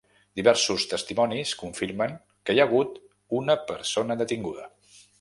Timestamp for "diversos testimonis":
0.39-1.51